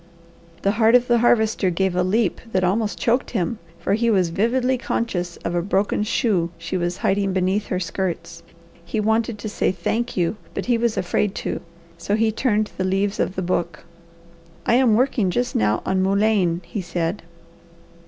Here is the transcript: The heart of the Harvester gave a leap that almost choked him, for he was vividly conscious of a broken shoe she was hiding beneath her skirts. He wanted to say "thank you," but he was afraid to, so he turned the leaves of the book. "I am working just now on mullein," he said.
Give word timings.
The 0.63 0.71
heart 0.81 0.95
of 0.95 1.07
the 1.07 1.19
Harvester 1.19 1.69
gave 1.69 1.95
a 1.95 2.01
leap 2.01 2.41
that 2.53 2.63
almost 2.63 2.97
choked 2.97 3.29
him, 3.37 3.59
for 3.79 3.93
he 3.93 4.09
was 4.09 4.29
vividly 4.29 4.75
conscious 4.75 5.37
of 5.45 5.53
a 5.53 5.61
broken 5.61 6.01
shoe 6.01 6.49
she 6.57 6.75
was 6.75 6.97
hiding 7.05 7.33
beneath 7.33 7.67
her 7.67 7.79
skirts. 7.79 8.41
He 8.83 8.99
wanted 8.99 9.37
to 9.37 9.47
say 9.47 9.71
"thank 9.71 10.17
you," 10.17 10.37
but 10.55 10.65
he 10.65 10.75
was 10.75 10.97
afraid 10.97 11.35
to, 11.45 11.61
so 11.99 12.15
he 12.15 12.31
turned 12.31 12.71
the 12.79 12.83
leaves 12.83 13.19
of 13.19 13.35
the 13.35 13.43
book. 13.43 13.85
"I 14.65 14.73
am 14.73 14.95
working 14.95 15.29
just 15.29 15.55
now 15.55 15.83
on 15.85 16.01
mullein," 16.01 16.61
he 16.65 16.81
said. 16.81 17.21